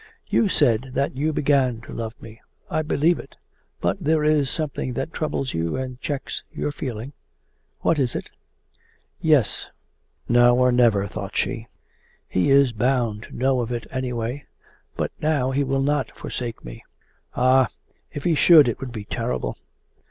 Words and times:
'You 0.25 0.49
said 0.49 0.93
that 0.95 1.15
you 1.15 1.31
began 1.31 1.79
to 1.81 1.93
love 1.93 2.19
me. 2.19 2.41
I 2.71 2.81
believe 2.81 3.19
it 3.19 3.35
but 3.79 3.97
there 4.01 4.23
is 4.23 4.49
something 4.49 4.93
that 4.93 5.13
troubles 5.13 5.53
you 5.53 5.75
and 5.75 6.01
checks 6.01 6.41
your 6.51 6.71
feeling. 6.71 7.13
What 7.81 7.99
is 7.99 8.15
it?' 8.15 8.31
'Yes 9.19 9.67
now 10.27 10.55
or 10.55 10.71
never!' 10.71 11.05
thought 11.05 11.35
she. 11.37 11.67
'He 12.27 12.49
is 12.49 12.71
bound 12.73 13.21
to 13.29 13.37
know 13.37 13.59
of 13.59 13.71
it 13.71 13.85
anyway. 13.91 14.45
But 14.97 15.11
now 15.21 15.51
he 15.51 15.63
will 15.63 15.83
not 15.83 16.09
forsake 16.17 16.65
me. 16.65 16.83
Ah, 17.35 17.67
if 18.11 18.23
he 18.23 18.33
should, 18.33 18.67
it 18.67 18.79
would 18.79 18.91
be 18.91 19.05
terrible! 19.05 19.55